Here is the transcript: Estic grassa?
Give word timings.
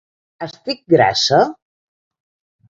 Estic 0.45 0.81
grassa? 0.93 1.43